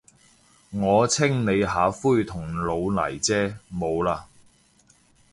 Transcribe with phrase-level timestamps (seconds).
[0.71, 4.23] 我清理下灰同老泥啫，冇喇。